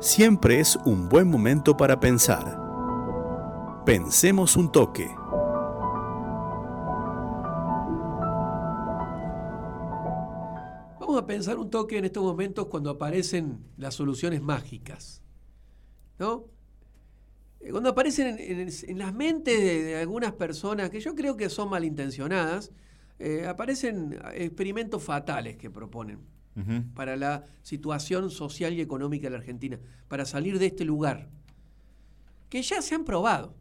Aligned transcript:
siempre 0.00 0.60
es 0.60 0.76
un 0.84 1.08
buen 1.08 1.28
momento 1.28 1.76
para 1.76 2.00
pensar. 2.00 2.58
Pensemos 3.84 4.56
un 4.56 4.72
toque. 4.72 5.08
Vamos 10.98 11.22
a 11.22 11.26
pensar 11.26 11.58
un 11.58 11.70
toque 11.70 11.98
en 11.98 12.06
estos 12.06 12.22
momentos 12.22 12.66
cuando 12.66 12.90
aparecen 12.90 13.58
las 13.76 13.94
soluciones 13.94 14.40
mágicas. 14.42 15.22
¿No? 16.18 16.46
Eh, 17.60 17.70
Cuando 17.70 17.90
aparecen 17.90 18.36
en, 18.38 18.98
las 18.98 19.14
mentes 19.14 19.58
de, 19.58 19.82
de 19.82 19.96
algunas 20.00 20.32
personas, 20.32 20.90
que 20.90 21.00
yo 21.00 21.14
creo 21.14 21.36
que 21.36 21.48
son 21.50 21.68
malintencionadas, 21.68 22.72
eh, 23.18 23.46
aparecen 23.46 24.18
experimentos 24.34 25.02
fatales 25.02 25.56
que 25.56 25.68
proponen 25.68 26.20
Para 26.94 27.16
la 27.16 27.44
situación 27.62 28.30
social 28.30 28.74
y 28.74 28.82
económica 28.82 29.28
de 29.28 29.30
la 29.30 29.38
Argentina, 29.38 29.78
para 30.08 30.26
salir 30.26 30.58
de 30.58 30.66
este 30.66 30.84
lugar, 30.84 31.28
que 32.50 32.60
ya 32.60 32.82
se 32.82 32.94
han 32.94 33.04
probado, 33.04 33.54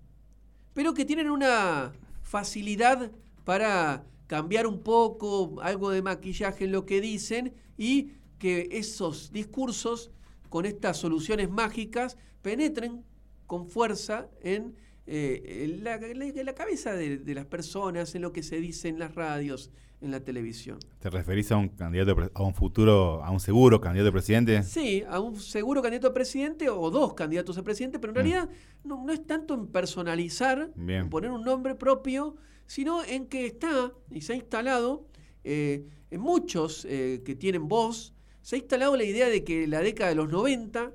pero 0.73 0.93
que 0.93 1.05
tienen 1.05 1.29
una 1.29 1.93
facilidad 2.23 3.11
para 3.45 4.03
cambiar 4.27 4.67
un 4.67 4.81
poco, 4.81 5.61
algo 5.61 5.91
de 5.91 6.01
maquillaje 6.01 6.65
en 6.65 6.71
lo 6.71 6.85
que 6.85 6.99
dicen 6.99 7.53
y 7.77 8.11
que 8.37 8.67
esos 8.71 9.31
discursos 9.31 10.11
con 10.49 10.65
estas 10.65 10.97
soluciones 10.97 11.49
mágicas 11.49 12.17
penetren 12.41 13.03
con 13.47 13.67
fuerza 13.67 14.27
en, 14.41 14.75
eh, 15.11 15.63
en 15.65 15.83
la, 15.83 16.53
cabeza 16.53 16.93
de, 16.93 17.17
de 17.17 17.33
las 17.33 17.45
personas, 17.45 18.13
en 18.15 18.21
lo 18.21 18.31
que 18.31 18.43
se 18.43 18.59
dice 18.59 18.87
en 18.89 18.99
las 18.99 19.15
radios, 19.15 19.71
en 20.01 20.11
la 20.11 20.19
televisión. 20.23 20.77
¿Te 20.99 21.09
referís 21.09 21.51
a 21.51 21.57
un 21.57 21.67
candidato, 21.69 22.15
a 22.33 22.43
un 22.43 22.53
futuro, 22.53 23.23
a 23.23 23.31
un 23.31 23.39
seguro 23.39 23.81
candidato 23.81 24.09
a 24.09 24.11
presidente? 24.13 24.63
Sí, 24.63 25.03
a 25.09 25.19
un 25.19 25.37
seguro 25.39 25.81
candidato 25.81 26.07
a 26.07 26.13
presidente 26.13 26.69
o 26.69 26.89
dos 26.91 27.15
candidatos 27.15 27.57
a 27.57 27.63
presidente, 27.63 27.97
pero 27.99 28.11
en 28.11 28.13
Mm. 28.13 28.17
realidad 28.21 28.49
no, 28.83 29.03
no 29.03 29.11
es 29.11 29.25
tanto 29.25 29.55
en 29.55 29.67
personalizar, 29.67 30.71
Bien. 30.75 31.01
en 31.01 31.09
poner 31.09 31.31
un 31.31 31.43
nombre 31.43 31.75
propio, 31.75 32.35
sino 32.67 33.03
en 33.03 33.25
que 33.25 33.45
está 33.47 33.91
y 34.11 34.21
se 34.21 34.33
ha 34.33 34.35
instalado 34.35 35.05
eh, 35.43 35.85
en 36.11 36.21
muchos 36.21 36.85
eh, 36.89 37.21
que 37.25 37.35
tienen 37.35 37.67
voz, 37.67 38.13
se 38.41 38.55
ha 38.55 38.59
instalado 38.59 38.95
la 38.95 39.03
idea 39.03 39.27
de 39.27 39.43
que 39.43 39.67
la 39.67 39.81
década 39.81 40.09
de 40.11 40.15
los 40.15 40.29
90, 40.29 40.91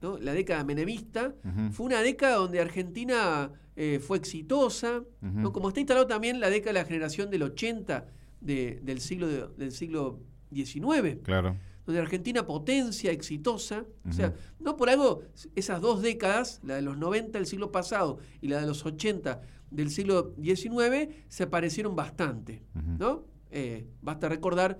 ¿no? 0.00 0.18
la 0.18 0.32
década 0.32 0.64
menemista, 0.64 1.34
fue 1.72 1.86
una 1.86 2.00
década 2.02 2.36
donde 2.36 2.60
Argentina 2.60 3.50
eh, 3.76 3.98
fue 4.00 4.18
exitosa, 4.18 5.02
¿no? 5.20 5.52
Como 5.52 5.68
está 5.68 5.80
instalado 5.80 6.06
también 6.06 6.40
la 6.40 6.50
década 6.50 6.72
de 6.74 6.80
la 6.80 6.84
generación 6.86 7.30
del 7.30 7.42
80 7.44 8.06
de- 8.40 8.80
del, 8.82 9.00
siglo 9.00 9.26
de- 9.28 9.46
del 9.56 9.72
siglo 9.72 10.20
XIX 10.52 11.18
Claro. 11.22 11.56
donde 11.86 12.00
Argentina 12.00 12.44
potencia, 12.46 13.10
exitosa. 13.12 13.84
O 14.08 14.12
sea, 14.12 14.34
no 14.60 14.76
por 14.76 14.90
algo, 14.90 15.22
esas 15.54 15.80
dos 15.80 16.02
décadas, 16.02 16.60
la 16.62 16.74
de 16.76 16.82
los 16.82 16.96
90 16.98 17.38
del 17.38 17.46
siglo 17.46 17.70
pasado 17.72 18.18
y 18.40 18.48
la 18.48 18.60
de 18.60 18.66
los 18.66 18.84
80 18.84 19.40
del 19.70 19.90
siglo 19.90 20.34
XIX, 20.42 21.08
se 21.28 21.46
parecieron 21.46 21.94
bastante. 21.96 22.62
¿no? 22.98 23.24
Eh, 23.50 23.86
basta 24.02 24.28
recordar 24.28 24.78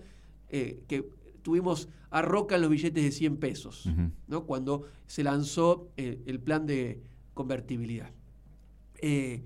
eh, 0.50 0.80
que 0.88 1.08
tuvimos 1.42 1.88
a 2.10 2.22
Roca 2.22 2.56
en 2.56 2.62
los 2.62 2.70
billetes 2.70 3.02
de 3.04 3.10
100 3.12 3.36
pesos. 3.38 3.88
¿no? 4.26 4.44
cuando 4.46 4.84
se 5.06 5.22
lanzó 5.22 5.90
eh, 5.96 6.22
el 6.26 6.40
plan 6.40 6.66
de 6.66 7.02
convertibilidad. 7.34 8.10
Eh, 9.00 9.42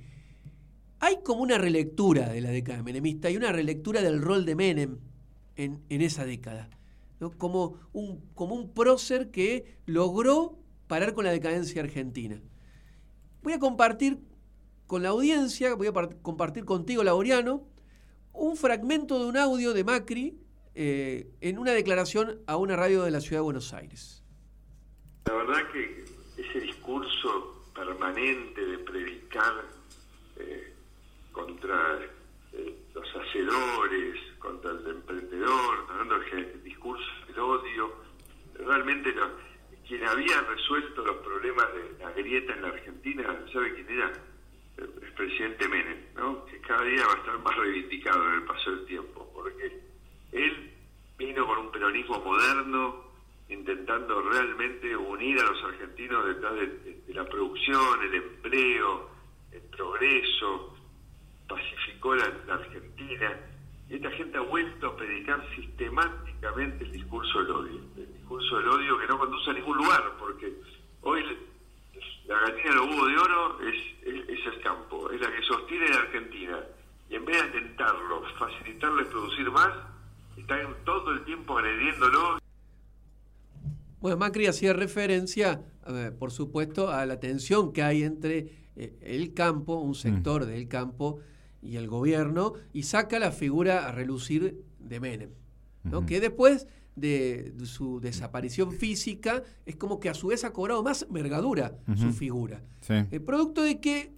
hay 1.01 1.17
como 1.25 1.43
una 1.43 1.59
relectura 1.59 2.29
de 2.31 2.41
la 2.41 2.51
década 2.51 2.83
menemista 2.83 3.29
y 3.31 3.37
una 3.37 3.53
relectura 3.53 4.01
del 4.03 4.23
rol 4.23 4.45
de 4.47 4.55
Menem 4.55 4.99
en, 5.57 5.81
en 5.89 6.01
esa 6.03 6.25
década. 6.25 6.71
¿no? 7.21 7.31
Como, 7.33 7.75
un, 7.93 8.21
como 8.35 8.55
un 8.55 8.73
prócer 8.73 9.31
que 9.31 9.77
logró 9.87 10.59
parar 10.87 11.13
con 11.15 11.25
la 11.25 11.31
decadencia 11.33 11.83
argentina. 11.83 12.41
Voy 13.43 13.53
a 13.55 13.59
compartir 13.59 14.21
con 14.87 15.03
la 15.03 15.09
audiencia, 15.11 15.75
voy 15.75 15.89
a 15.89 15.93
par- 15.93 16.17
compartir 16.23 16.65
contigo, 16.65 17.03
Laureano, 17.03 17.65
un 18.33 18.57
fragmento 18.57 19.19
de 19.23 19.27
un 19.29 19.37
audio 19.37 19.73
de 19.75 19.85
Macri 19.85 20.39
eh, 20.75 21.31
en 21.41 21.59
una 21.59 21.73
declaración 21.73 22.41
a 22.47 22.57
una 22.57 22.77
radio 22.77 23.03
de 23.03 23.11
la 23.11 23.21
ciudad 23.21 23.39
de 23.39 23.45
Buenos 23.45 23.73
Aires. 23.73 24.25
La 25.27 25.35
verdad 25.35 25.71
que 25.73 26.05
ese 26.37 26.61
discurso 26.61 27.65
permanente 27.75 28.65
de 28.65 28.79
predicar 28.79 29.65
eh, 30.39 30.73
contra 31.33 31.99
eh, 32.53 32.77
los 32.95 33.07
hacedores, 33.17 34.17
contra 34.39 34.71
el 34.73 34.87
emprendedor, 34.87 35.87
tratando 35.87 36.17
el, 36.17 36.39
el 36.39 36.63
discurso 36.65 37.05
del 37.29 37.39
odio, 37.39 37.95
realmente 38.55 39.13
lo- 39.13 39.53
quien 39.87 40.05
había 40.07 40.41
resuelto 40.43 41.05
los 41.05 41.17
problemas 41.19 41.67
de 41.75 41.99
la 42.05 42.11
grieta 42.13 42.55
en 42.55 42.63
la 42.63 42.69
Argentina, 42.69 43.45
¿sabe 43.53 43.75
quién 43.75 43.89
era? 43.91 44.13
El 44.79 45.13
presidente 45.15 45.69
Menem, 45.69 45.99
¿no? 46.17 46.45
que 46.47 46.59
cada 46.61 46.83
día 46.85 47.05
va 47.07 47.13
a 47.13 47.19
estar 47.19 47.39
más 47.41 47.57
reivindicado 47.57 48.27
en 48.29 48.35
el 48.37 48.45
paso 48.45 48.71
del 48.71 48.87
tiempo, 48.87 49.31
porque 49.35 49.81
él 50.33 50.73
vino 51.19 51.47
con 51.47 51.59
un 51.59 51.71
peronismo 51.71 52.19
moderno, 52.21 53.13
intentando 53.49 54.23
realmente 54.23 54.97
unir 54.97 55.39
a 55.39 55.45
los 55.45 55.63
argentinos 55.65 56.27
detrás 56.27 56.55
de, 56.55 57.03
la 57.09 57.25
producción, 57.27 58.03
el 58.03 58.15
empleo, 58.15 59.11
el 59.53 59.61
progreso, 59.77 60.75
pacificó 61.47 62.15
la, 62.15 62.25
Argentina. 62.49 63.39
Y 63.91 63.97
esta 63.97 64.11
gente 64.13 64.39
ha 64.39 64.41
vuelto 64.41 64.87
a 64.87 64.97
predicar 64.97 65.47
sistemáticamente 65.55 66.85
el 66.85 66.93
discurso 66.93 67.43
del 67.43 67.51
odio, 67.51 67.81
el 67.99 68.13
discurso 68.15 68.57
del 68.57 68.69
odio 68.69 68.99
que 68.99 69.07
no 69.07 69.19
conduce 69.19 69.51
a 69.51 69.53
ningún 69.53 69.77
lugar, 69.77 70.17
porque 70.19 70.51
hoy 71.03 71.23
la 72.27 72.41
gallina 72.41 72.75
los 72.77 72.87
huevos 72.87 73.09
de 73.09 73.19
oro 73.19 73.61
es, 73.61 73.75
es, 74.07 74.29
es 74.29 74.47
el 74.47 74.61
campo, 74.63 75.11
es 75.11 75.21
la 75.21 75.31
que 75.31 75.43
sostiene 75.43 75.89
la 75.91 75.97
Argentina. 75.97 76.59
Y 77.11 77.17
en 77.17 77.25
vez 77.27 77.37
de 77.37 77.49
atentarlo, 77.49 78.23
facilitarles 78.39 79.07
producir 79.09 79.51
más, 79.51 79.92
están 80.61 80.85
todo 80.85 81.13
el 81.13 81.25
tiempo 81.25 81.59
agrediéndolo 81.59 82.39
Bueno, 84.01 84.17
Macri 84.17 84.47
hacía 84.47 84.73
referencia, 84.73 85.63
eh, 85.87 86.11
por 86.19 86.31
supuesto, 86.33 86.91
a 86.91 87.07
la 87.07 87.21
tensión 87.21 87.73
que 87.73 87.83
hay 87.83 88.03
entre 88.03 88.49
eh, 88.77 88.97
el 89.03 89.33
campo, 89.35 89.77
un 89.77 89.95
sector 89.95 90.45
del 90.47 90.67
campo, 90.69 91.21
y 91.63 91.77
el 91.77 91.87
gobierno, 91.87 92.55
y 92.73 92.83
saca 92.83 93.19
la 93.21 93.31
figura 93.31 93.87
a 93.87 93.93
relucir 93.93 94.65
de 94.81 94.99
Menem, 94.99 95.31
que 96.07 96.21
después 96.21 96.67
de 96.97 97.55
su 97.65 98.01
desaparición 98.01 98.73
física 98.73 99.45
es 99.65 99.77
como 99.77 100.01
que 100.01 100.09
a 100.09 100.15
su 100.15 100.27
vez 100.29 100.43
ha 100.45 100.53
cobrado 100.53 100.83
más 100.83 101.03
envergadura 101.03 101.79
su 101.97 102.07
Ujú. 102.09 102.13
figura. 102.13 102.63
Sí. 102.81 102.95
El 103.13 103.23
producto 103.23 103.63
de 103.63 103.81
que 103.81 104.11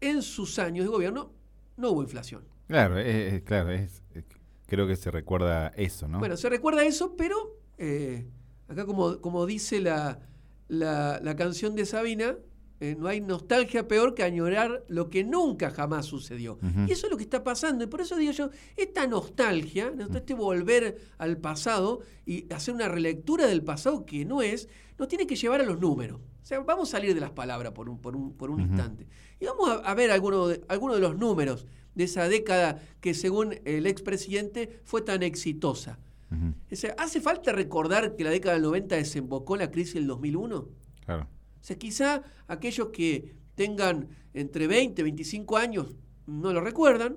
en 0.00 0.22
sus 0.22 0.58
años 0.58 0.86
de 0.86 0.90
gobierno 0.90 1.30
no 1.76 1.90
hubo 1.90 2.02
inflación. 2.02 2.42
Claro, 2.66 2.98
es, 2.98 3.34
es- 3.34 3.42
claro, 3.42 3.70
es, 3.70 4.02
es- 4.14 4.24
creo 4.66 4.86
que 4.86 4.96
se 4.96 5.10
recuerda 5.10 5.68
eso, 5.76 6.08
¿no? 6.08 6.18
Bueno, 6.18 6.36
se 6.36 6.48
recuerda 6.48 6.84
eso, 6.84 7.14
pero 7.16 7.58
eh, 7.78 8.26
acá 8.68 8.86
como, 8.86 9.20
como 9.20 9.46
dice 9.46 9.80
la, 9.80 10.20
la- 10.68 11.20
la 11.22 11.36
canción 11.36 11.74
de 11.74 11.84
Sabina, 11.86 12.36
eh, 12.80 12.96
no 12.98 13.06
hay 13.06 13.20
nostalgia 13.20 13.86
peor 13.86 14.14
que 14.14 14.24
añorar 14.24 14.84
lo 14.88 15.08
que 15.08 15.22
nunca 15.24 15.70
jamás 15.70 16.06
sucedió. 16.06 16.58
Y 16.88 16.92
eso 16.92 17.06
es 17.06 17.10
lo 17.10 17.16
que 17.16 17.22
está 17.22 17.42
pasando. 17.44 17.84
Y 17.84 17.86
por 17.86 18.00
eso 18.00 18.16
digo 18.16 18.32
yo, 18.32 18.50
esta 18.76 19.06
nostalgia, 19.06 19.90
¿no? 19.94 20.06
este 20.14 20.34
volver 20.34 20.98
al 21.18 21.38
pasado 21.38 22.00
y 22.26 22.52
hacer 22.52 22.74
una 22.74 22.88
relectura 22.88 23.46
del 23.46 23.62
pasado 23.62 24.04
que 24.04 24.24
no 24.24 24.42
es, 24.42 24.68
nos 24.98 25.08
tiene 25.08 25.26
que 25.26 25.36
llevar 25.36 25.60
a 25.60 25.64
los 25.64 25.80
números. 25.80 26.20
O 26.42 26.46
sea, 26.46 26.60
vamos 26.60 26.88
a 26.88 26.92
salir 26.92 27.14
de 27.14 27.20
las 27.20 27.30
palabras 27.30 27.72
por 27.72 27.88
un, 27.88 27.98
por 28.00 28.16
un, 28.16 28.34
por 28.34 28.50
un 28.50 28.60
instante. 28.60 29.06
Y 29.40 29.46
vamos 29.46 29.70
a, 29.70 29.74
a 29.76 29.94
ver 29.94 30.10
algunos 30.10 30.48
de, 30.50 30.60
alguno 30.68 30.94
de 30.94 31.00
los 31.00 31.16
números 31.16 31.66
de 31.94 32.04
esa 32.04 32.28
década 32.28 32.80
que 33.00 33.14
según 33.14 33.56
el 33.64 33.86
expresidente 33.86 34.80
fue 34.84 35.02
tan 35.02 35.22
exitosa. 35.22 35.98
Ujú, 36.30 36.54
O 36.72 36.76
sea, 36.76 36.94
¿Hace 36.98 37.20
falta 37.20 37.52
recordar 37.52 38.16
que 38.16 38.24
la 38.24 38.30
década 38.30 38.54
del 38.54 38.62
90 38.64 38.96
desembocó 38.96 39.54
en 39.54 39.60
la 39.60 39.70
crisis 39.70 39.94
del 39.94 40.06
2001? 40.06 40.68
Claro. 41.04 41.22
O 41.24 41.64
sea, 41.64 41.78
quizá 41.78 42.22
aquellos 42.48 42.88
que 42.88 43.34
tengan 43.54 44.08
entre 44.32 44.66
20 44.66 45.00
y 45.00 45.04
25 45.04 45.56
años 45.56 45.94
no 46.26 46.52
lo 46.52 46.60
recuerdan, 46.60 47.16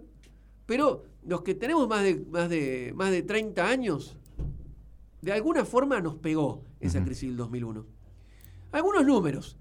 pero 0.66 1.04
los 1.24 1.42
que 1.42 1.56
tenemos 1.56 1.88
más 1.88 2.04
de, 2.04 2.24
más 2.30 2.50
de, 2.50 2.92
más 2.96 3.12
de 3.12 3.24
30 3.24 3.68
años, 3.68 4.18
de 5.22 5.32
alguna 5.32 5.66
forma 5.66 6.00
nos 6.00 6.16
pegó 6.16 6.64
esa 6.80 7.00
Ujú. 7.00 7.08
crisis 7.08 7.30
del 7.30 7.38
2001. 7.38 7.86
Algunos 8.72 9.06
números. 9.06 9.58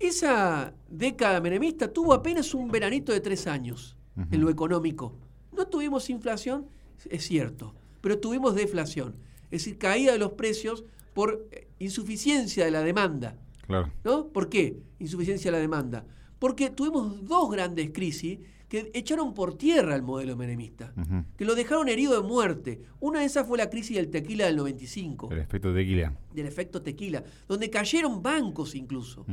Esa 0.00 0.74
década 0.88 1.40
menemista 1.40 1.92
tuvo 1.92 2.12
apenas 2.12 2.54
un 2.54 2.68
veranito 2.68 3.12
de 3.12 3.20
tres 3.20 3.46
años 3.46 3.96
En 4.16 4.40
lo 4.40 4.50
económico. 4.50 5.14
No 5.56 5.66
tuvimos 5.66 6.10
inflación, 6.10 6.66
es 7.08 7.24
cierto, 7.24 7.74
pero 8.00 8.18
tuvimos 8.18 8.54
deflación. 8.54 9.14
Es 9.44 9.64
decir, 9.64 9.78
caída 9.78 10.12
de 10.12 10.18
los 10.18 10.32
precios 10.32 10.84
por 11.14 11.46
eh, 11.50 11.68
insuficiencia 11.78 12.64
de 12.64 12.70
la 12.70 12.82
demanda. 12.82 13.36
Claro. 13.66 13.90
¿No? 14.04 14.28
¿Por 14.28 14.48
qué? 14.48 14.78
Insuficiencia 14.98 15.50
de 15.50 15.56
la 15.56 15.60
demanda. 15.60 16.04
Porque 16.38 16.70
tuvimos 16.70 17.26
dos 17.26 17.50
grandes 17.50 17.90
crisis 17.92 18.38
que 18.72 18.90
echaron 18.94 19.34
por 19.34 19.58
tierra 19.58 19.94
el 19.94 20.00
modelo 20.00 20.34
menemista, 20.34 20.94
que 21.36 21.44
lo 21.44 21.54
dejaron 21.54 21.90
herido 21.90 22.14
de 22.14 22.26
muerte. 22.26 22.80
Una 23.00 23.20
de 23.20 23.26
esas 23.26 23.46
fue 23.46 23.58
la 23.58 23.68
crisis 23.68 23.98
del 23.98 24.08
tequila 24.08 24.46
del 24.46 24.56
95. 24.56 25.28
El 25.30 25.40
efecto 25.40 25.74
tequila. 25.74 26.16
Del 26.32 26.46
efecto 26.46 26.80
tequila, 26.80 27.22
donde 27.46 27.68
cayeron 27.68 28.22
bancos 28.22 28.74
incluso. 28.74 29.26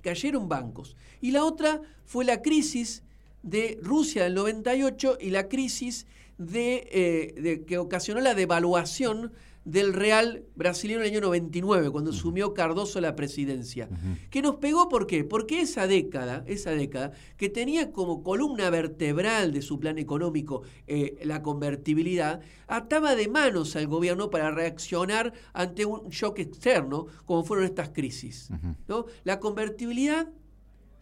Cayeron 0.00 0.48
bancos. 0.48 0.96
Y 1.20 1.32
la 1.32 1.44
otra 1.44 1.82
fue 2.06 2.24
la 2.24 2.40
crisis 2.40 3.02
de 3.46 3.78
Rusia 3.80 4.24
del 4.24 4.34
98 4.34 5.18
y 5.20 5.30
la 5.30 5.48
crisis 5.48 6.06
de, 6.36 6.88
eh, 6.90 7.64
que 7.66 7.78
ocasionó 7.78 8.20
la 8.20 8.34
devaluación 8.34 9.32
del 9.64 9.94
Real 9.94 10.44
brasileño 10.54 11.00
en 11.00 11.06
el 11.06 11.10
año 11.12 11.20
99, 11.22 11.90
cuando 11.90 12.10
asumió 12.10 12.54
Cardoso 12.54 13.00
la 13.00 13.16
presidencia. 13.16 13.88
Que 14.30 14.40
nos 14.40 14.56
pegó, 14.56 14.88
¿por 14.88 15.08
qué? 15.08 15.24
Porque 15.24 15.60
esa 15.60 15.88
década, 15.88 16.44
esa 16.46 16.70
década, 16.70 17.12
que 17.36 17.48
tenía 17.48 17.90
como 17.90 18.22
columna 18.22 18.70
vertebral 18.70 19.52
de 19.52 19.62
su 19.62 19.80
plan 19.80 19.98
económico 19.98 20.62
eh, 20.86 21.16
la 21.24 21.42
convertibilidad, 21.42 22.40
ataba 22.68 23.16
de 23.16 23.26
manos 23.26 23.74
al 23.74 23.88
gobierno 23.88 24.30
para 24.30 24.52
reaccionar 24.52 25.32
ante 25.52 25.84
un 25.84 26.10
shock 26.10 26.38
externo, 26.38 27.06
como 27.24 27.42
fueron 27.42 27.64
estas 27.64 27.88
crisis. 27.88 28.50
¿no? 28.86 29.06
La 29.24 29.40
convertibilidad 29.40 30.28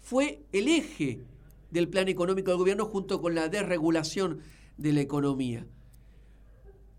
fue 0.01 0.43
el 0.53 0.69
eje 0.69 1.21
del 1.75 1.89
plan 1.89 2.09
económico 2.09 2.53
del 2.53 2.59
gobierno 2.59 2.87
junto 2.87 3.21
con 3.21 3.35
la 3.35 3.49
desregulación 3.49 4.39
de 4.79 4.93
la 4.93 5.01
economía. 5.01 5.67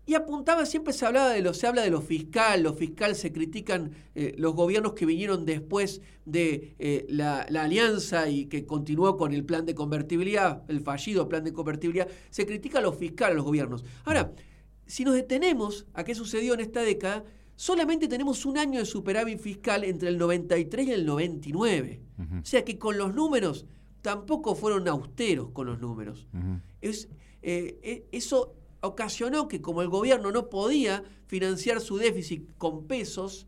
Y 0.04 0.14
apuntaba, 0.14 0.66
siempre 0.66 0.92
se 0.92 1.04
hablaba 1.04 1.30
de 1.30 1.40
lo, 1.40 1.52
se 1.54 1.66
habla 1.66 1.82
de 1.82 1.90
lo 1.90 2.00
fiscal, 2.00 2.62
lo 2.62 2.74
fiscal 2.74 3.16
se 3.16 3.32
critican 3.32 3.90
eh, 4.14 4.34
los 4.36 4.54
gobiernos 4.54 4.92
que 4.92 5.06
vinieron 5.06 5.46
después 5.46 6.02
de 6.26 6.76
eh, 6.78 7.06
la, 7.08 7.40
alianza 7.40 8.28
y 8.28 8.46
que 8.46 8.66
continuó 8.66 9.16
con 9.16 9.32
el 9.32 9.44
plan 9.44 9.64
de 9.64 9.74
convertibilidad, 9.74 10.62
el 10.68 10.80
fallido 10.80 11.28
plan 11.28 11.42
de 11.42 11.54
convertibilidad, 11.54 12.06
se 12.30 12.46
critica 12.46 12.80
lo 12.80 12.92
fiscal 12.92 13.32
a 13.32 13.34
los 13.34 13.44
gobiernos. 13.44 13.84
Ahora, 14.04 14.32
si 14.86 15.04
nos 15.04 15.14
detenemos 15.14 15.86
a 15.94 16.04
qué 16.04 16.14
sucedió 16.14 16.52
en 16.54 16.60
esta 16.60 16.82
década, 16.82 17.24
solamente 17.56 18.06
tenemos 18.08 18.44
un 18.44 18.58
año 18.58 18.78
de 18.78 18.84
superávit 18.84 19.40
fiscal 19.40 19.82
entre 19.84 20.10
el 20.10 20.18
93 20.18 20.86
y 20.86 20.92
el 20.92 21.06
99. 21.06 22.02
O 22.42 22.44
sea 22.44 22.64
que 22.64 22.78
con 22.78 22.96
los 22.96 23.14
números 23.14 23.66
tampoco 24.02 24.54
fueron 24.54 24.88
austeros 24.88 25.50
con 25.50 25.66
los 25.66 25.80
números. 25.80 26.26
es, 26.80 27.08
eh, 27.42 27.78
e, 27.82 28.06
eso 28.12 28.54
ocasionó 28.80 29.48
que 29.48 29.60
como 29.60 29.82
el 29.82 29.88
gobierno 29.88 30.30
no 30.32 30.48
podía 30.48 31.04
financiar 31.26 31.80
su 31.80 31.96
déficit 31.96 32.48
con 32.58 32.86
pesos, 32.86 33.46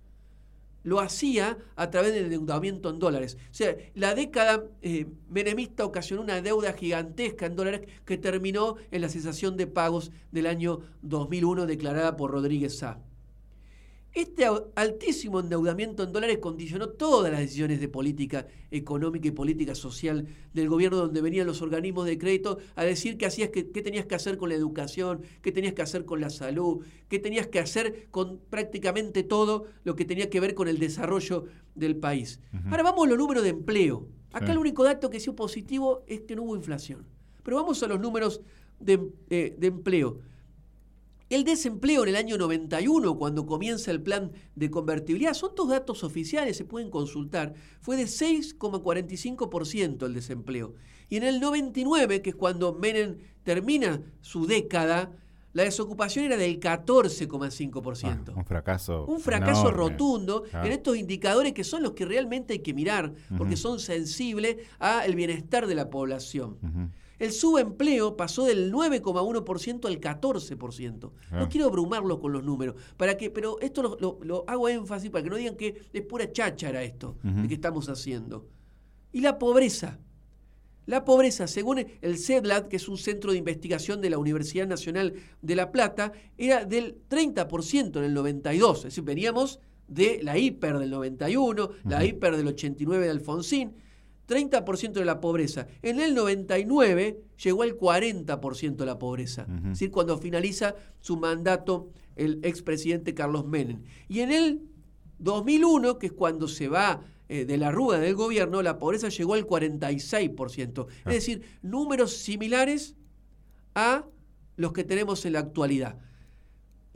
lo 0.85 1.01
hacía 1.01 1.59
a 1.77 1.91
través 1.91 2.15
del 2.15 2.25
endeudamiento 2.25 2.89
en 2.89 2.99
dólares. 2.99 3.37
O 3.51 3.55
sea, 3.55 3.77
la 3.95 4.15
década 4.15 4.65
eh, 4.81 5.07
menemista 5.29 5.85
ocasionó 5.85 6.23
una 6.23 6.41
deuda 6.41 6.73
gigantesca 6.73 7.47
en 7.47 7.57
dólares 7.57 7.83
que 8.05 8.17
terminó 8.17 8.77
en 8.91 9.03
la 9.03 9.09
cesación 9.09 9.57
de 9.57 9.67
pagos 9.67 10.13
del 10.33 10.47
año 10.47 10.81
2001 11.03 11.67
declarada 11.67 12.17
por 12.17 12.31
Rodríguez 12.31 12.79
Sá. 12.79 13.01
Este 14.19 14.47
altísimo 14.75 15.39
endeudamiento 15.39 16.03
en 16.03 16.11
dólares 16.11 16.39
condicionó 16.39 16.89
todas 16.89 17.31
las 17.31 17.39
decisiones 17.39 17.79
de 17.79 17.87
política 17.87 18.49
económica 18.69 19.29
y 19.29 19.31
política 19.31 19.77
social 19.77 20.27
del 20.53 20.69
gobierno, 20.69 20.97
donde 20.97 21.21
venían 21.21 21.47
los 21.47 21.63
organismos 21.63 22.05
de 22.05 22.19
crédito 22.19 22.59
a 22.75 22.83
decir 22.83 23.17
qué 23.17 23.27
hacías, 23.27 23.51
qué, 23.51 23.63
tenías 23.63 24.07
que 24.07 24.17
hacer 24.17 24.37
con 24.37 24.49
la 24.49 24.57
educación, 24.57 25.23
qué 25.41 25.53
tenías 25.53 25.73
que 25.73 25.83
hacer 25.83 26.05
con 26.05 26.21
la 26.21 26.31
salud, 26.31 26.85
qué 27.09 27.21
tenías 27.21 27.47
que 27.47 27.61
hacer 27.61 28.09
con 28.11 28.41
prácticamente 28.51 29.23
todo 29.23 29.67
lo 29.85 29.95
que 29.95 30.05
tenía 30.05 30.29
que 30.29 30.41
ver 30.41 30.57
con 30.57 30.67
el 30.67 30.81
desarrollo 30.81 31.45
del 31.77 31.95
país. 31.95 32.41
Ahora 32.69 32.83
vamos 32.83 33.07
a 33.07 33.11
los 33.11 33.19
números 33.19 33.45
de 33.45 33.51
empleo. 33.51 34.09
Acá 34.33 34.51
el 34.51 34.59
único 34.59 34.83
dato 34.83 35.11
que 35.11 35.21
sí 35.21 35.31
positivo 35.31 36.03
es 36.09 36.23
que 36.23 36.35
no 36.35 36.43
hubo 36.43 36.57
inflación. 36.57 37.07
Pero 37.45 37.59
vamos 37.59 37.81
a 37.85 37.87
los 37.87 38.01
números 38.01 38.41
de 38.81 39.01
eh, 39.31 39.57
empleo. 39.63 40.19
El 41.31 41.45
desempleo 41.45 42.05
en 42.05 42.09
el 42.09 42.17
año 42.17 42.39
91, 42.39 43.19
cuando 43.19 43.45
comienza 43.45 43.91
el 43.91 44.01
plan 44.01 44.33
de 44.55 44.71
convertibilidad, 44.71 45.35
son 45.35 45.55
todos 45.55 45.71
datos 45.71 46.03
oficiales, 46.03 46.57
se 46.57 46.65
pueden 46.65 46.91
consultar, 46.91 47.53
fue 47.81 47.97
de 47.97 48.05
6,45% 48.05 50.07
el 50.07 50.15
desempleo. 50.15 50.75
Y 51.11 51.17
en 51.17 51.25
el 51.25 51.41
99, 51.41 52.23
que 52.23 52.31
es 52.31 52.37
cuando 52.37 52.73
Menem 52.73 53.19
termina 53.43 54.01
su 54.23 54.47
década, 54.47 55.13
la 55.53 55.65
desocupación 55.65 56.25
era 56.25 56.37
del 56.37 56.61
14,5%. 56.61 58.29
Ah, 58.29 58.33
un 58.35 58.45
fracaso. 58.45 59.05
Un 59.07 59.21
fracaso 59.21 59.71
rotundo 59.71 60.45
en 60.53 60.73
estos 60.73 60.97
indicadores 60.97 61.53
que 61.53 61.65
son 61.65 61.83
los 61.83 61.93
que 61.93 62.07
realmente 62.07 62.55
hay 62.55 62.59
que 62.61 62.73
mirar, 62.73 63.13
porque 63.37 63.57
son 63.57 63.81
sensibles 63.81 64.57
al 64.79 65.15
bienestar 65.15 65.67
de 65.67 65.75
la 65.75 65.91
población. 65.91 66.57
El 67.19 67.33
subempleo 67.33 68.17
pasó 68.17 68.45
del 68.45 68.73
9,1% 68.73 69.87
al 69.87 70.01
14%. 70.01 71.01
No 71.01 71.13
ah. 71.33 71.49
quiero 71.51 71.67
abrumarlo 71.67 72.21
con 72.21 72.33
los 72.33 72.45
números, 72.45 72.77
para 72.97 73.17
que, 73.17 73.31
pero 73.31 73.59
esto 73.61 73.97
lo, 73.99 74.45
hago 74.47 74.69
énfasis 74.69 75.11
para 75.11 75.25
que 75.25 75.31
no 75.31 75.37
digan 75.37 75.57
que 75.57 75.83
es 75.93 76.03
pura 76.03 76.31
cháchara 76.31 76.83
esto 76.83 77.17
que 77.49 77.55
estamos 77.55 77.89
haciendo. 77.89 78.47
Y 79.13 79.21
la 79.21 79.39
pobreza. 79.39 79.99
La 80.87 81.05
pobreza, 81.05 81.47
según 81.47 81.87
el 82.01 82.19
CEDLAT, 82.19 82.69
que 82.69 82.77
es 82.77 82.89
un 82.89 82.97
centro 82.97 83.33
de 83.33 83.39
investigación 83.39 84.01
de 84.01 84.09
la 84.09 84.17
Universidad 84.17 84.67
Nacional 84.67 85.13
de 85.43 85.55
La 85.55 85.71
Plata, 85.71 86.13
era 86.39 86.65
del 86.65 86.97
30% 87.11 87.99
en 87.99 88.05
el 88.05 88.15
92. 88.15 88.79
Es 88.79 88.85
decir, 88.85 89.05
veníamos 89.05 89.61
de 89.87 90.21
la 90.23 90.39
hiper 90.39 90.79
del 90.79 90.91
91, 90.91 91.71
la 91.85 92.05
hiper 92.07 92.37
del 92.39 92.47
89 92.47 93.05
de 93.05 93.11
Alfonsín 93.11 93.75
30% 94.29 94.93
de 94.93 95.05
la 95.05 95.21
pobreza. 95.21 95.67
En 95.83 96.01
el 96.01 96.15
99 96.15 97.23
llegó 97.43 97.63
al 97.63 97.77
40% 97.77 98.77
de 98.77 98.87
la 98.87 98.99
pobreza, 98.99 99.47
es 99.49 99.71
decir, 99.71 99.91
cuando 99.91 100.19
finaliza 100.19 100.75
su 101.01 101.17
mandato 101.17 101.91
el 102.15 102.41
expresidente 102.43 103.15
Carlos 103.15 103.47
Menem. 103.47 103.83
Y 104.09 104.21
en 104.21 104.31
el 104.31 104.63
2001, 105.19 105.99
que 105.99 106.07
es 106.09 106.13
cuando 106.13 106.47
se 106.47 106.69
va 106.69 107.01
eh, 107.29 107.45
de 107.45 107.57
la 107.57 107.71
rueda 107.71 108.01
del 108.01 108.15
gobierno, 108.15 108.63
la 108.63 108.79
pobreza 108.79 109.09
llegó 109.09 109.35
al 109.35 109.47
46%. 109.47 110.87
Es 110.89 110.97
ah. 111.05 111.11
decir, 111.11 111.43
números 111.63 112.17
similares 112.17 112.97
a 113.75 114.05
los 114.57 114.73
que 114.73 114.85
tenemos 114.85 115.25
en 115.25 115.35
la 115.35 115.41
actualidad. 115.41 115.99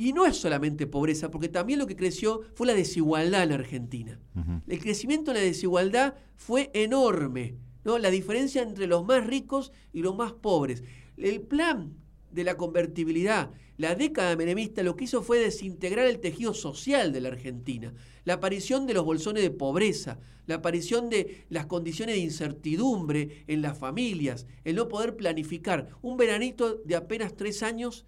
Y 0.02 0.12
no 0.12 0.26
es 0.26 0.36
solamente 0.36 0.88
pobreza, 0.88 1.30
porque 1.30 1.48
también 1.48 1.78
lo 1.78 1.86
que 1.86 1.94
creció 1.94 2.40
fue 2.54 2.66
la 2.66 2.74
desigualdad 2.74 3.44
en 3.44 3.52
Argentina. 3.52 4.18
El 4.66 4.80
crecimiento 4.80 5.32
de 5.32 5.38
la 5.38 5.44
desigualdad 5.44 6.14
fue 6.34 6.72
enorme, 6.74 7.54
¿no? 7.84 7.98
La 7.98 8.10
diferencia 8.10 8.62
entre 8.62 8.88
los 8.88 9.06
más 9.06 9.24
ricos 9.24 9.70
y 9.92 10.02
los 10.02 10.16
más 10.16 10.32
pobres. 10.32 10.82
El 11.16 11.42
plan 11.42 11.94
de 12.32 12.42
la 12.42 12.56
convertibilidad, 12.56 13.52
la 13.76 13.94
década 13.94 14.34
menemista, 14.34 14.82
lo 14.82 14.96
que 14.96 15.04
hizo 15.04 15.22
fue 15.22 15.38
desintegrar 15.38 16.08
el 16.08 16.18
tejido 16.18 16.52
social 16.52 17.12
de 17.12 17.20
la 17.20 17.28
Argentina. 17.28 17.94
La 18.24 18.34
aparición 18.34 18.88
de 18.88 18.94
los 18.94 19.04
bolsones 19.04 19.44
de 19.44 19.50
pobreza, 19.52 20.18
la 20.46 20.56
aparición 20.56 21.10
de 21.10 21.44
las 21.48 21.66
condiciones 21.66 22.16
de 22.16 22.22
incertidumbre 22.22 23.44
en 23.46 23.62
las 23.62 23.78
familias, 23.78 24.48
el 24.64 24.74
no 24.74 24.88
poder 24.88 25.14
planificar. 25.14 25.90
Un 26.02 26.16
veranito 26.16 26.74
de 26.84 26.96
apenas 26.96 27.36
tres 27.36 27.62
años 27.62 28.04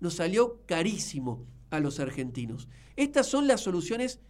nos 0.00 0.14
salió 0.14 0.60
carísimo 0.66 1.46
a 1.70 1.80
los 1.80 2.00
argentinos. 2.00 2.68
Estas 2.96 3.26
son 3.26 3.46
las 3.46 3.60
soluciones 3.60 4.20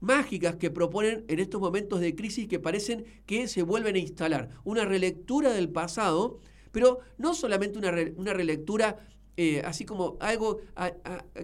mágicas 0.00 0.56
que 0.56 0.70
proponen 0.70 1.24
en 1.28 1.38
estos 1.38 1.60
momentos 1.60 2.00
de 2.00 2.14
crisis 2.14 2.46
que 2.46 2.58
parecen 2.60 3.04
que 3.26 3.48
se 3.48 3.62
vuelven 3.62 3.96
a 3.96 3.98
instalar. 3.98 4.50
Una 4.64 4.84
relectura 4.84 5.52
del 5.52 5.70
pasado, 5.70 6.40
pero 6.72 7.00
no 7.18 7.34
solamente 7.34 7.78
una, 7.78 8.32
relectura 8.32 8.98
eh, 9.36 9.62
así 9.64 9.84
como 9.84 10.16
algo 10.20 10.58
a, 10.76 10.92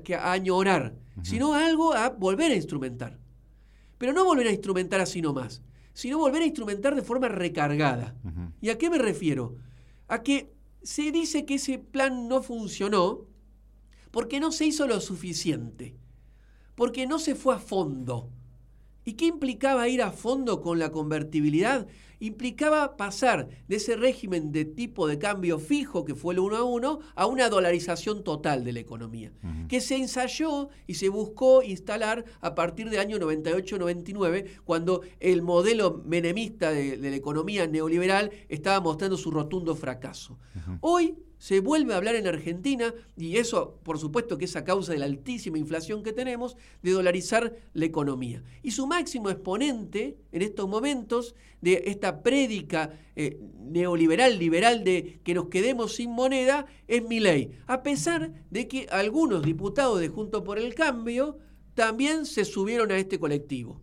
que 0.04 0.14
a 0.14 0.32
añorar, 0.32 0.94
sino 1.22 1.54
algo 1.54 1.94
a 1.94 2.10
volver 2.10 2.52
a 2.52 2.56
instrumentar. 2.56 3.18
Pero 3.98 4.12
no 4.12 4.24
volver 4.24 4.46
a 4.46 4.52
instrumentar 4.52 5.00
así 5.00 5.20
nomás, 5.20 5.62
sino 5.92 6.18
volver 6.18 6.42
a 6.42 6.46
instrumentar 6.46 6.94
de 6.94 7.02
forma 7.02 7.28
recargada. 7.28 8.14
¿Y 8.60 8.70
a 8.70 8.78
qué 8.78 8.90
me 8.90 8.98
refiero? 8.98 9.56
A 10.08 10.22
que 10.22 10.52
se 10.82 11.12
dice 11.12 11.44
que 11.44 11.54
ese 11.54 11.78
plan 11.78 12.28
no 12.28 12.42
funcionó 12.42 13.26
porque 14.10 14.40
no 14.40 14.50
se 14.52 14.66
hizo 14.66 14.86
lo 14.86 15.00
suficiente, 15.00 15.96
porque 16.74 17.06
no 17.06 17.18
se 17.18 17.34
fue 17.34 17.54
a 17.54 17.58
fondo. 17.58 18.30
¿Y 19.04 19.14
qué 19.14 19.26
implicaba 19.26 19.88
ir 19.88 20.02
a 20.02 20.12
fondo 20.12 20.60
con 20.60 20.78
la 20.78 20.90
convertibilidad? 20.92 21.86
Implicaba 22.20 22.96
pasar 22.96 23.48
de 23.66 23.76
ese 23.76 23.96
régimen 23.96 24.52
de 24.52 24.64
tipo 24.64 25.08
de 25.08 25.18
cambio 25.18 25.58
fijo, 25.58 26.04
que 26.04 26.14
fue 26.14 26.34
el 26.34 26.40
uno 26.40 26.56
a 26.56 26.64
uno, 26.64 27.00
a 27.14 27.26
una 27.26 27.48
dolarización 27.48 28.22
total 28.22 28.62
de 28.64 28.72
la 28.72 28.80
economía, 28.80 29.32
que 29.68 29.80
se 29.80 29.96
ensayó 29.96 30.68
y 30.86 30.94
se 30.94 31.08
buscó 31.08 31.62
instalar 31.62 32.24
a 32.40 32.54
partir 32.54 32.90
del 32.90 33.00
año 33.00 33.18
98-99, 33.18 34.60
cuando 34.64 35.02
el 35.18 35.42
modelo 35.42 36.02
menemista 36.04 36.70
de, 36.70 36.96
la 36.96 37.16
economía 37.16 37.66
neoliberal 37.66 38.30
estaba 38.48 38.80
mostrando 38.80 39.16
su 39.16 39.30
rotundo 39.30 39.74
fracaso. 39.74 40.38
Hoy 40.80 41.16
se 41.40 41.60
vuelve 41.60 41.94
a 41.94 41.96
hablar 41.96 42.16
en 42.16 42.26
Argentina, 42.26 42.94
y 43.16 43.38
eso 43.38 43.78
por 43.82 43.98
supuesto 43.98 44.36
que 44.36 44.44
es 44.44 44.56
a 44.56 44.64
causa 44.64 44.92
de 44.92 44.98
la 44.98 45.06
altísima 45.06 45.56
inflación 45.56 46.02
que 46.02 46.12
tenemos, 46.12 46.58
de 46.82 46.90
dolarizar 46.90 47.56
la 47.72 47.86
economía. 47.86 48.42
Y 48.62 48.72
su 48.72 48.86
máximo 48.86 49.30
exponente 49.30 50.18
en 50.32 50.42
estos 50.42 50.68
momentos 50.68 51.34
de 51.62 51.84
esta 51.86 52.22
prédica 52.22 52.92
eh, 53.16 53.40
neoliberal, 53.58 54.38
liberal 54.38 54.84
de 54.84 55.20
que 55.24 55.32
nos 55.32 55.48
quedemos 55.48 55.94
sin 55.94 56.10
moneda, 56.10 56.66
es 56.86 57.02
mi 57.02 57.20
ley. 57.20 57.58
A 57.66 57.82
pesar 57.82 58.32
de 58.50 58.68
que 58.68 58.86
algunos 58.90 59.42
diputados 59.42 59.98
de 59.98 60.08
Junto 60.08 60.44
por 60.44 60.58
el 60.58 60.74
Cambio 60.74 61.38
también 61.72 62.26
se 62.26 62.44
subieron 62.44 62.92
a 62.92 62.98
este 62.98 63.18
colectivo. 63.18 63.80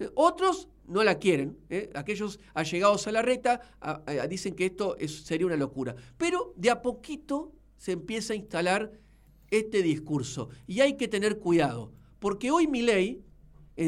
Eh, 0.00 0.10
otros 0.16 0.66
no 0.90 1.04
la 1.04 1.18
quieren. 1.18 1.56
¿eh? 1.70 1.88
Aquellos 1.94 2.40
allegados 2.52 3.06
a 3.06 3.12
la 3.12 3.22
reta 3.22 3.60
dicen 4.28 4.54
que 4.54 4.66
esto 4.66 4.96
sería 5.06 5.46
una 5.46 5.56
locura. 5.56 5.94
Pero 6.18 6.52
de 6.56 6.70
a 6.70 6.82
poquito 6.82 7.52
se 7.76 7.92
empieza 7.92 8.32
a 8.32 8.36
instalar 8.36 8.92
este 9.50 9.82
discurso. 9.82 10.50
Y 10.66 10.80
hay 10.80 10.96
que 10.96 11.08
tener 11.08 11.38
cuidado, 11.38 11.92
porque 12.18 12.50
hoy 12.50 12.66
mi 12.66 12.82
ley, 12.82 13.24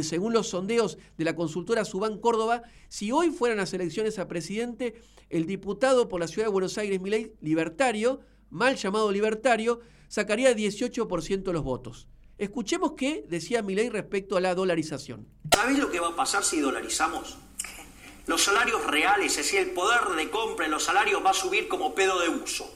según 0.03 0.33
los 0.33 0.49
sondeos 0.49 0.97
de 1.19 1.25
la 1.25 1.35
consultora 1.35 1.85
Subán 1.85 2.19
Córdoba, 2.19 2.63
si 2.89 3.11
hoy 3.11 3.31
fueran 3.31 3.59
las 3.59 3.75
elecciones 3.75 4.19
a 4.19 4.29
presidente, 4.29 4.95
el 5.29 5.47
diputado 5.47 6.09
por 6.09 6.21
la 6.21 6.29
ciudad 6.29 6.47
de 6.47 6.53
Buenos 6.53 6.79
Aires, 6.79 7.01
ley 7.03 7.33
libertario, 7.41 8.21
mal 8.49 8.77
llamado 8.77 9.11
libertario, 9.11 9.81
sacaría 10.09 10.55
18% 10.55 11.43
de 11.43 11.53
los 11.53 11.65
votos. 11.65 12.07
Escuchemos 12.39 12.93
qué 12.97 13.25
decía 13.29 13.63
Milei 13.63 13.89
respecto 13.89 14.37
a 14.37 14.41
la 14.41 14.55
dolarización. 14.55 15.29
¿Sabés 15.55 15.79
lo 15.79 15.91
que 15.91 16.01
va 16.01 16.09
a 16.09 16.17
pasar 16.17 16.45
si 16.45 16.61
dolarizamos? 16.61 17.37
Los 18.27 18.43
salarios 18.43 18.87
reales, 18.87 19.33
es 19.33 19.37
decir, 19.39 19.61
el 19.61 19.71
poder 19.71 20.01
de 20.17 20.31
compra 20.31 20.67
en 20.67 20.71
los 20.71 20.85
salarios 20.85 21.25
va 21.25 21.31
a 21.31 21.35
subir 21.35 21.69
como 21.69 21.95
pedo 21.95 22.21
de 22.21 22.29
buzo. 22.29 22.73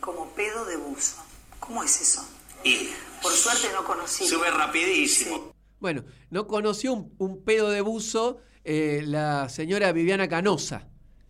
Como 0.00 0.28
pedo 0.30 0.64
de 0.64 0.76
buzo. 0.76 1.16
¿Cómo 1.58 1.82
es 1.82 2.00
eso? 2.00 2.26
Y 2.64 2.88
por 3.22 3.32
suerte 3.32 3.68
no 3.72 3.84
conocí. 3.84 4.26
Sube 4.26 4.50
rapidísimo. 4.50 5.52
Bueno, 5.78 6.04
no 6.30 6.46
conoció 6.46 6.92
un, 7.18 7.42
pedo 7.42 7.70
de 7.70 7.80
buzo 7.80 8.38
eh, 8.64 9.02
la 9.06 9.48
señora 9.48 9.92
Viviana 9.92 10.28
Canosa. 10.28 10.86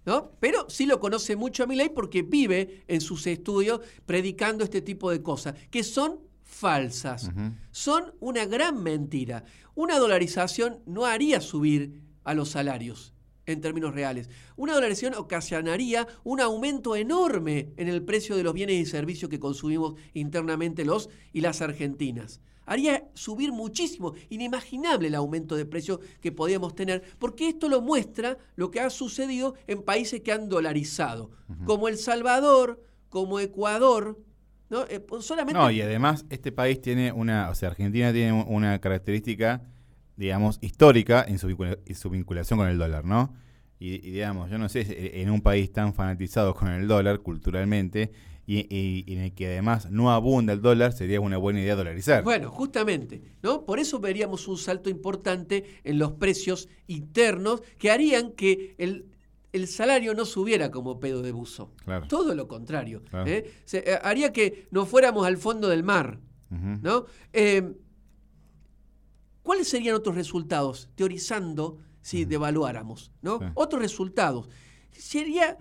¿No? 0.06 0.32
Pero 0.40 0.68
sí 0.70 0.86
lo 0.86 0.98
conoce 0.98 1.36
mucho 1.36 1.62
a 1.62 1.66
Milei 1.66 1.90
porque 1.90 2.22
vive 2.22 2.84
en 2.88 3.02
sus 3.02 3.26
estudios 3.26 3.80
predicando 4.06 4.64
este 4.64 4.80
tipo 4.80 5.10
de 5.10 5.22
cosas, 5.22 5.54
que 5.70 5.84
son 5.84 6.20
falsas. 6.50 7.30
Son 7.70 8.12
una 8.20 8.44
gran 8.44 8.82
mentira. 8.82 9.44
Una 9.74 9.98
dolarización 9.98 10.80
no 10.84 11.06
haría 11.06 11.40
subir 11.40 12.02
a 12.24 12.34
los 12.34 12.50
salarios 12.50 13.14
en 13.46 13.60
términos 13.60 13.94
reales. 13.94 14.28
Una 14.56 14.74
dolarización 14.74 15.14
ocasionaría 15.14 16.06
un 16.24 16.40
aumento 16.40 16.96
enorme 16.96 17.72
en 17.76 17.88
el 17.88 18.02
precio 18.02 18.36
de 18.36 18.42
los 18.42 18.54
bienes 18.54 18.76
y 18.76 18.86
servicios 18.86 19.30
que 19.30 19.40
consumimos 19.40 19.94
internamente 20.12 20.84
los 20.84 21.08
y 21.32 21.40
las 21.40 21.60
argentinas. 21.60 22.40
Haría 22.66 23.08
subir 23.14 23.50
muchísimo, 23.50 24.14
inimaginable 24.28 25.08
el 25.08 25.16
aumento 25.16 25.56
de 25.56 25.66
precio 25.66 25.98
que 26.20 26.30
podíamos 26.30 26.74
tener, 26.74 27.02
porque 27.18 27.48
esto 27.48 27.68
lo 27.68 27.80
muestra 27.80 28.38
lo 28.54 28.70
que 28.70 28.80
ha 28.80 28.90
sucedido 28.90 29.54
en 29.66 29.82
países 29.82 30.20
que 30.20 30.30
han 30.30 30.48
dolarizado, 30.48 31.30
como 31.64 31.88
El 31.88 31.96
Salvador, 31.96 32.80
como 33.08 33.40
Ecuador, 33.40 34.22
¿no? 34.70 34.84
Eh, 34.86 35.04
solamente... 35.20 35.58
no, 35.58 35.70
y 35.70 35.82
además 35.82 36.24
este 36.30 36.52
país 36.52 36.80
tiene 36.80 37.12
una, 37.12 37.50
o 37.50 37.54
sea, 37.54 37.68
Argentina 37.70 38.12
tiene 38.12 38.32
una 38.32 38.80
característica, 38.80 39.62
digamos, 40.16 40.58
histórica 40.62 41.24
en 41.28 41.38
su, 41.38 41.48
vinculación 42.10 42.58
con 42.58 42.68
el 42.68 42.78
dólar, 42.78 43.04
¿no? 43.04 43.34
Y, 43.78 43.98
digamos, 43.98 44.50
yo 44.50 44.58
no 44.58 44.68
sé, 44.68 45.20
en 45.20 45.30
un 45.30 45.40
país 45.40 45.72
tan 45.72 45.94
fanatizado 45.94 46.54
con 46.54 46.68
el 46.68 46.86
dólar 46.86 47.20
culturalmente 47.20 48.12
y, 48.46 49.04
en 49.12 49.20
el 49.20 49.32
que 49.32 49.46
además 49.46 49.90
no 49.90 50.10
abunda 50.10 50.52
el 50.52 50.60
dólar, 50.60 50.92
sería 50.92 51.20
una 51.20 51.36
buena 51.36 51.60
idea 51.60 51.76
dolarizar. 51.76 52.24
Bueno, 52.24 52.50
justamente, 52.50 53.22
¿no? 53.42 53.64
Por 53.64 53.78
eso 53.78 54.00
veríamos 54.00 54.48
un 54.48 54.58
salto 54.58 54.90
importante 54.90 55.64
en 55.84 55.98
los 55.98 56.12
precios 56.12 56.68
internos 56.88 57.62
que 57.78 57.90
harían 57.90 58.32
que 58.32 58.74
el, 58.78 59.06
el 59.52 59.66
salario 59.66 60.14
no 60.14 60.24
subiera 60.24 60.70
como 60.70 61.00
pedo 61.00 61.22
de 61.22 61.32
buzo. 61.32 61.72
Todo 62.08 62.34
lo 62.34 62.46
contrario. 62.46 63.02
¿eh? 63.26 63.52
Eh, 63.72 63.98
haría 64.02 64.32
que 64.32 64.68
nos 64.70 64.88
fuéramos 64.88 65.26
al 65.26 65.36
fondo 65.38 65.68
del 65.68 65.82
mar. 65.82 66.20
¿no? 66.50 67.06
Eh, 67.32 67.74
¿Cuáles 69.42 69.68
serían 69.68 69.94
otros 69.94 70.14
resultados, 70.14 70.88
teorizando 70.94 71.78
si 72.00 72.24
devaluáramos? 72.24 73.12
¿no? 73.22 73.40
Otros 73.54 73.82
resultados. 73.82 74.48
Sería 74.92 75.58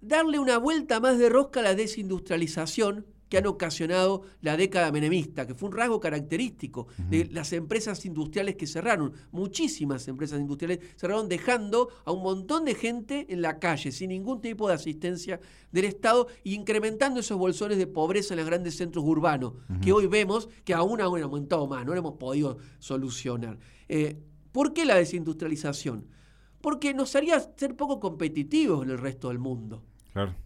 darle 0.00 0.38
una 0.38 0.58
vuelta 0.58 1.00
más 1.00 1.18
de 1.18 1.28
rosca 1.28 1.60
a 1.60 1.62
la 1.62 1.74
desindustrialización 1.74 3.06
que 3.32 3.38
han 3.38 3.46
ocasionado 3.46 4.24
la 4.42 4.58
década 4.58 4.92
menemista, 4.92 5.46
que 5.46 5.54
fue 5.54 5.70
un 5.70 5.74
rasgo 5.74 5.98
característico 5.98 6.88
de 7.08 7.30
las 7.32 7.54
empresas 7.54 8.04
industriales 8.04 8.56
que 8.56 8.66
cerraron. 8.66 9.14
Muchísimas 9.30 10.06
empresas 10.06 10.38
industriales 10.38 10.80
cerraron 10.98 11.30
dejando 11.30 11.88
a 12.04 12.12
un 12.12 12.22
montón 12.22 12.66
de 12.66 12.74
gente 12.74 13.24
en 13.30 13.40
la 13.40 13.58
calle, 13.58 13.90
sin 13.90 14.10
ningún 14.10 14.42
tipo 14.42 14.68
de 14.68 14.74
asistencia 14.74 15.40
del 15.70 15.86
Estado, 15.86 16.26
e 16.44 16.50
incrementando 16.50 17.20
esos 17.20 17.38
bolsones 17.38 17.78
de 17.78 17.86
pobreza 17.86 18.34
en 18.34 18.40
los 18.40 18.46
grandes 18.46 18.76
centros 18.76 19.02
urbanos, 19.02 19.54
que 19.80 19.94
hoy 19.94 20.08
vemos 20.08 20.50
que 20.62 20.74
aún 20.74 21.00
han 21.00 21.22
aumentado 21.22 21.66
más, 21.66 21.86
no 21.86 21.92
lo 21.92 21.98
hemos 21.98 22.18
podido 22.18 22.58
solucionar. 22.80 23.58
Eh, 23.88 24.18
¿Por 24.52 24.74
qué 24.74 24.84
la 24.84 24.96
desindustrialización? 24.96 26.06
Porque 26.60 26.92
nos 26.92 27.16
haría 27.16 27.40
ser 27.56 27.76
poco 27.76 27.98
competitivos 27.98 28.84
en 28.84 28.90
el 28.90 28.98
resto 28.98 29.28
del 29.28 29.38
mundo. 29.38 29.82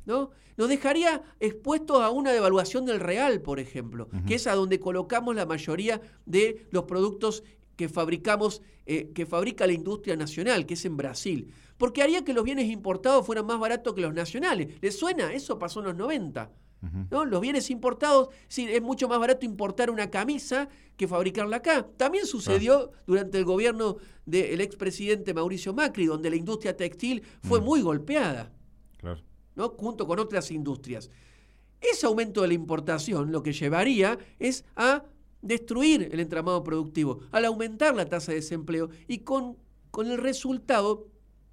¿No? 0.04 0.30
Nos 0.56 0.68
dejaría 0.68 1.23
expuestos 1.38 2.00
a 2.00 2.11
una 2.11 2.32
devaluación 2.32 2.87
del 2.87 3.00
real, 3.00 3.42
por 3.42 3.61
ejemplo, 3.61 4.08
que 4.26 4.37
es 4.37 4.46
a 4.46 4.54
donde 4.54 4.80
colocamos 4.80 5.35
la 5.35 5.44
mayoría 5.44 6.00
de 6.25 6.66
los 6.70 6.85
productos 6.85 7.42
que 7.76 7.88
fabricamos, 7.90 8.62
eh, 8.87 9.12
que 9.14 9.26
fabrica 9.26 9.66
la 9.66 9.75
industria 9.75 10.16
nacional, 10.16 10.64
que 10.64 10.75
es 10.75 10.85
en 10.87 10.96
Brasil. 10.96 11.52
Porque 11.76 12.02
haría 12.02 12.25
que 12.25 12.32
los 12.32 12.42
bienes 12.42 12.70
importados 12.70 13.26
fueran 13.26 13.44
más 13.44 13.61
baratos 13.61 13.92
que 13.92 14.00
los 14.00 14.14
nacionales. 14.14 14.78
¿Les 14.80 14.99
suena? 14.99 15.32
Eso 15.35 15.58
pasó 15.58 15.80
en 15.80 15.87
los 15.87 15.96
90. 15.96 16.50
¿no? 17.11 17.25
Los 17.25 17.40
bienes 17.40 17.68
importados, 17.68 18.28
sí, 18.49 18.66
es 18.70 18.80
mucho 18.80 19.08
más 19.08 19.18
barato 19.18 19.44
importar 19.44 19.90
una 19.90 20.08
camisa 20.08 20.68
que 20.96 21.08
fabricarla 21.08 21.56
acá. 21.56 21.87
También 21.96 22.26
sucedió 22.26 22.92
durante 23.06 23.38
el 23.38 23.44
gobierno 23.44 23.96
del 24.25 24.61
expresidente 24.61 25.35
Mauricio 25.35 25.75
Macri, 25.75 26.06
donde 26.06 26.30
la 26.30 26.37
industria 26.37 26.76
textil 26.76 27.23
fue 27.42 27.61
muy 27.61 27.82
golpeada. 27.82 28.52
Claro 28.99 29.20
junto 29.76 30.06
con 30.06 30.18
otras 30.18 30.50
industrias. 30.50 31.10
Ese 31.80 32.06
aumento 32.06 32.42
de 32.42 32.48
la 32.48 32.54
importación 32.54 33.32
lo 33.32 33.42
que 33.42 33.52
llevaría 33.52 34.18
es 34.38 34.64
a 34.76 35.04
destruir 35.42 36.08
el 36.12 36.20
entramado 36.20 36.62
productivo, 36.64 37.20
al 37.30 37.44
aumentar 37.44 37.94
la 37.94 38.08
tasa 38.08 38.32
de 38.32 38.36
desempleo 38.38 38.90
y 39.06 39.18
con, 39.18 39.56
con 39.90 40.10
el 40.10 40.18
resultado 40.18 41.06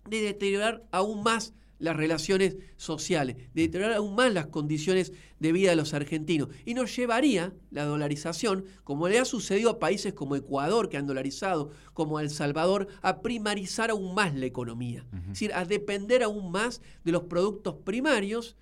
de 0.09 0.21
deteriorar 0.21 0.83
aún 0.91 1.23
más 1.23 1.53
las 1.79 1.95
relaciones 1.95 2.55
sociales, 2.77 3.35
de 3.53 3.63
deteriorar 3.63 3.97
aún 3.97 4.15
más 4.15 4.33
las 4.33 4.47
condiciones 4.47 5.11
de 5.39 5.51
vida 5.51 5.71
de 5.71 5.75
los 5.75 5.93
argentinos. 5.93 6.49
Y 6.65 6.73
nos 6.73 6.95
llevaría 6.95 7.53
la 7.71 7.83
dolarización, 7.85 8.65
como 8.83 9.09
le 9.09 9.19
ha 9.19 9.25
sucedido 9.25 9.69
a 9.69 9.79
países 9.79 10.13
como 10.13 10.35
Ecuador, 10.35 10.89
que 10.89 10.97
han 10.97 11.07
dolarizado, 11.07 11.71
como 11.93 12.19
El 12.19 12.29
Salvador, 12.29 12.87
a 13.01 13.21
primarizar 13.21 13.91
aún 13.91 14.13
más 14.13 14.33
la 14.35 14.45
economía. 14.45 15.05
Es 15.13 15.27
decir, 15.29 15.53
a 15.53 15.65
depender 15.65 16.23
aún 16.23 16.51
más 16.51 16.81
de 17.03 17.11
los 17.11 17.23
productos 17.23 17.75
primarios 17.83 18.55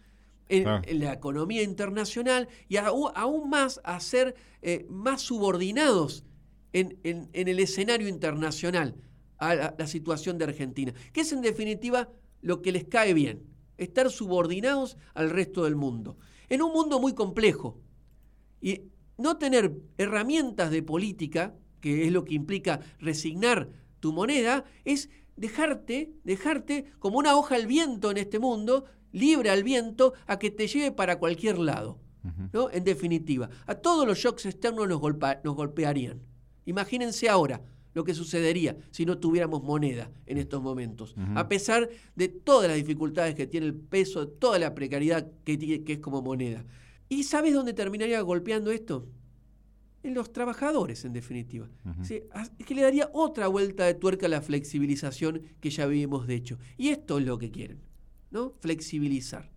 en, 0.50 1.00
la 1.00 1.13
economía 1.13 1.63
internacional 1.63 2.48
y 2.68 2.77
aún 2.77 3.50
más 3.50 3.80
a 3.84 4.00
ser 4.00 4.36
eh, 4.62 4.86
más 4.89 5.22
subordinados 5.22 6.25
en, 6.74 7.30
el 7.34 7.60
escenario 7.60 8.08
internacional 8.08 8.96
a 9.38 9.74
la 9.77 9.88
situación 9.88 10.38
de 10.38 10.46
Argentina, 10.46 10.94
que 11.13 11.22
es 11.22 11.32
en 11.32 11.41
definitiva 11.41 12.10
lo 12.41 12.62
que 12.62 12.71
les 12.71 12.86
cae 12.86 13.13
bien, 13.13 13.43
estar 13.77 14.10
subordinados 14.10 14.98
al 15.13 15.29
resto 15.29 15.63
del 15.63 15.75
mundo. 15.75 16.17
En 16.50 16.62
un 16.62 16.71
mundo 16.71 17.00
muy 17.00 17.13
complejo. 17.13 17.79
Y 18.62 18.83
no 19.17 19.38
tener 19.38 19.75
herramientas 19.98 20.71
de 20.71 20.83
política, 20.83 21.55
que 21.79 22.05
es 22.05 22.12
lo 22.12 22.25
que 22.25 22.36
implica 22.36 22.79
resignar 23.00 23.69
tu 24.00 24.13
moneda, 24.13 24.65
es 24.86 25.10
dejarte, 25.36 26.13
dejarte 26.24 26.86
como 27.00 27.17
una 27.17 27.36
hoja 27.36 27.55
al 27.55 27.67
viento 27.67 28.12
en 28.12 28.17
este 28.17 28.39
mundo, 28.39 28.86
libre 29.12 29.50
al 29.50 29.63
viento, 29.63 30.13
a 30.27 30.38
que 30.39 30.51
te 30.51 30.67
lleve 30.67 30.91
para 30.91 31.19
cualquier 31.19 31.57
lado. 31.57 32.00
¿no? 32.53 32.69
En 32.69 32.83
definitiva, 32.83 33.50
a 33.65 33.75
todos 33.75 34.05
los 34.05 34.19
shocks 34.19 34.45
externos 34.45 34.88
nos, 34.88 35.01
nos 35.01 35.55
golpearían. 35.55 36.21
Imagínense 36.65 37.27
ahora, 37.29 37.62
lo 37.93 38.03
que 38.03 38.13
sucedería 38.13 38.77
si 38.91 39.05
no 39.05 39.17
tuviéramos 39.17 39.63
moneda 39.63 40.12
en 40.25 40.38
estos 40.38 40.62
momentos. 40.62 41.15
A 41.36 41.48
pesar 41.48 41.89
de 42.15 42.27
todas 42.27 42.67
las 42.67 42.77
dificultades 42.77 43.36
que 43.36 43.48
tiene 43.48 43.67
el 43.67 43.75
peso, 43.75 44.25
de 44.25 44.31
toda 44.33 44.60
la 44.60 44.74
precariedad 44.74 45.27
que, 45.43 45.57
que 45.83 45.93
es 45.93 46.00
como 46.00 46.21
moneda. 46.21 46.65
¿Y 47.10 47.24
sabes 47.24 47.53
dónde 47.53 47.74
terminaría 47.74 48.21
golpeando 48.21 48.71
esto? 48.71 49.07
En 50.03 50.13
los 50.13 50.31
trabajadores, 50.33 51.05
en 51.05 51.13
definitiva. 51.13 51.69
es 52.10 52.65
que 52.65 52.74
le 52.74 52.81
daría 52.81 53.10
otra 53.13 53.48
vuelta 53.48 53.86
de 53.86 53.93
tuerca 53.93 54.25
a 54.25 54.29
la 54.29 54.41
flexibilización 54.41 55.41
que 55.60 55.69
ya 55.69 55.86
vivimos 55.86 56.25
de 56.25 56.36
hecho. 56.36 56.57
Y 56.77 56.89
esto 56.89 57.19
es 57.19 57.25
lo 57.25 57.38
que 57.38 57.51
quieren, 57.51 57.81
¿no? 58.31 58.53
Flexibilizar. 58.60 59.51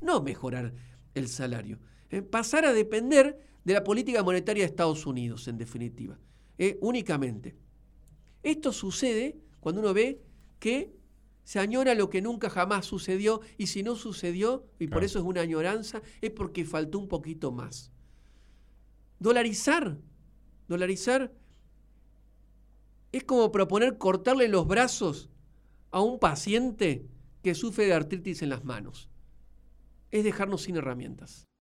No 0.00 0.22
mejorar 0.22 0.72
el 1.14 1.28
salario. 1.28 1.78
Eh, 2.10 2.22
pasar 2.22 2.64
a 2.64 2.72
depender 2.72 3.38
de 3.64 3.74
la 3.74 3.84
política 3.84 4.22
monetaria 4.22 4.62
de 4.62 4.68
Estados 4.68 5.04
Unidos, 5.04 5.48
en 5.48 5.58
definitiva. 5.58 6.18
Eh, 6.58 6.78
únicamente. 6.80 7.56
Esto 8.48 8.72
sucede 8.72 9.38
cuando 9.60 9.82
uno 9.82 9.92
ve 9.92 10.22
que 10.58 10.96
Se 11.44 11.58
añora 11.58 11.94
lo 11.94 12.10
que 12.10 12.22
nunca 12.22 12.50
jamás 12.50 12.84
sucedió 12.84 13.40
y 13.56 13.68
si 13.68 13.82
no 13.82 13.96
sucedió, 13.96 14.66
y 14.78 14.88
por 14.88 15.02
eso 15.02 15.18
es 15.18 15.24
una 15.24 15.40
añoranza, 15.40 16.02
es 16.20 16.30
porque 16.30 16.66
faltó 16.66 16.98
un 16.98 17.08
poquito 17.08 17.52
más. 17.52 17.90
Dolarizar, 19.18 19.96
dolarizar 20.66 21.32
es 23.12 23.24
como 23.24 23.50
proponer 23.50 23.96
cortarle 23.96 24.48
los 24.48 24.66
brazos 24.66 25.30
a 25.90 26.02
un 26.02 26.18
paciente 26.18 27.06
que 27.42 27.54
sufre 27.54 27.86
de 27.86 27.94
artritis 27.94 28.42
en 28.42 28.50
las 28.50 28.64
manos. 28.64 29.08
Es 30.10 30.24
dejarnos 30.24 30.60
sin 30.62 30.76
herramientas. 30.76 31.48